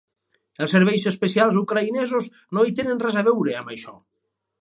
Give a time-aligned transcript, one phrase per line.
[0.65, 3.95] Els serveis especials ucraïnesos no hi tenen res a veure, amb això.